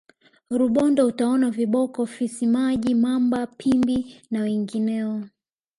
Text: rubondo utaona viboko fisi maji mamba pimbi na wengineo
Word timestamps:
rubondo 0.59 1.07
utaona 1.07 1.49
viboko 1.51 2.05
fisi 2.05 2.45
maji 2.47 2.95
mamba 2.95 3.47
pimbi 3.47 4.21
na 4.31 4.41
wengineo 4.41 5.23